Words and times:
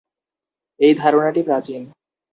এই 0.79 0.93
ধারণাটি 0.95 1.41
প্রাচীন। 1.43 1.81